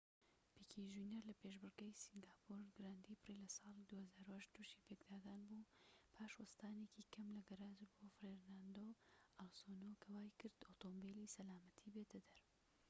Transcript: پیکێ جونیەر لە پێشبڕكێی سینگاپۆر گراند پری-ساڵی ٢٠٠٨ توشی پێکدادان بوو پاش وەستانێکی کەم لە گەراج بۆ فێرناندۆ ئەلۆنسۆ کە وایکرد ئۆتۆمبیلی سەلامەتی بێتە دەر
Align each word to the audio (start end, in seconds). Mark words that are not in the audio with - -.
پیکێ 0.53 0.81
جونیەر 0.93 1.23
لە 1.29 1.33
پێشبڕكێی 1.41 1.99
سینگاپۆر 2.03 2.63
گراند 2.75 3.05
پری-ساڵی 3.23 3.87
٢٠٠٨ 4.27 4.45
توشی 4.55 4.83
پێکدادان 4.87 5.41
بوو 5.49 5.69
پاش 6.13 6.31
وەستانێکی 6.39 7.09
کەم 7.13 7.27
لە 7.35 7.41
گەراج 7.49 7.79
بۆ 7.97 8.05
فێرناندۆ 8.17 8.87
ئەلۆنسۆ 9.39 9.91
کە 10.01 10.07
وایکرد 10.15 10.57
ئۆتۆمبیلی 10.67 11.31
سەلامەتی 11.35 11.93
بێتە 11.93 12.19
دەر 12.27 12.39